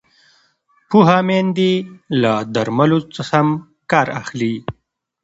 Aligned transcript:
پوهه 0.89 1.19
میندې 1.27 1.71
له 2.21 2.33
درملو 2.53 2.99
سم 3.29 3.47
کار 3.91 4.07
اخلي۔ 4.21 4.55